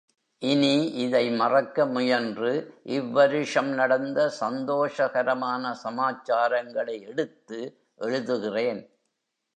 இனி, 0.41 0.93
இதை 0.93 1.29
மறக்க 1.29 1.85
முயன்று 1.85 2.81
இவ்வருஷம் 2.85 3.73
நடந்த 3.73 4.31
சந்தோஷகரமான 4.39 5.73
சமாச்சாரங்களை 5.83 7.07
எடுத்து 7.07 7.59
எழுதுகிறேன். 7.99 8.81